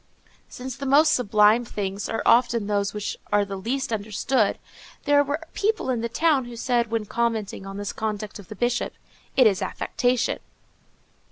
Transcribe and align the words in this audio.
_Since 0.49 0.77
the 0.77 0.87
most 0.87 1.13
sublime 1.13 1.63
things 1.63 2.09
are 2.09 2.23
often 2.25 2.65
those 2.65 2.91
which 2.91 3.17
are 3.31 3.45
the 3.45 3.55
least 3.55 3.93
understood, 3.93 4.57
there 5.03 5.23
were 5.23 5.39
people 5.53 5.91
in 5.91 6.01
the 6.01 6.09
town 6.09 6.45
who 6.45 6.55
said, 6.55 6.89
when 6.89 7.05
commenting 7.05 7.67
on 7.67 7.77
this 7.77 7.93
conduct 7.93 8.39
of 8.39 8.47
the 8.47 8.55
Bishop, 8.55 8.93
_"It 8.93 9.45
is 9.45 9.61
affectation." 9.61 10.39